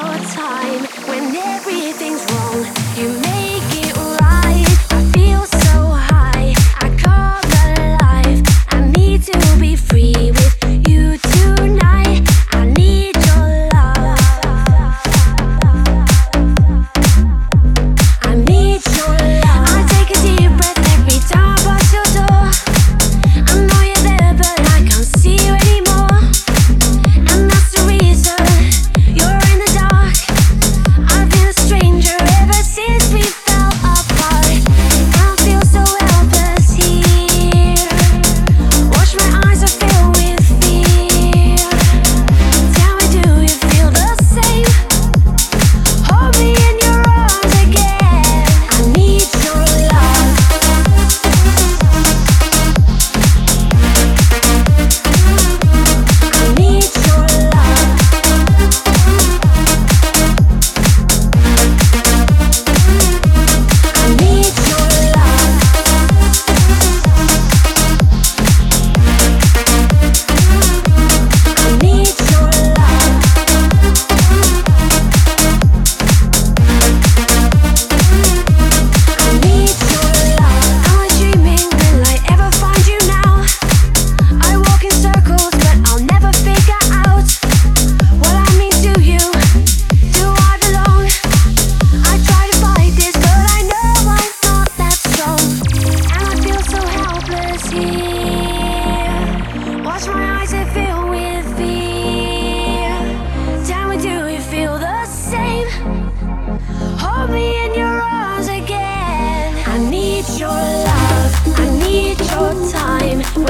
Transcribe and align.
your 0.00 0.18
time 0.34 0.69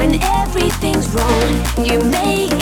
When 0.01 0.19
everything's 0.23 1.07
wrong, 1.13 1.85
you 1.85 1.99
make 1.99 2.60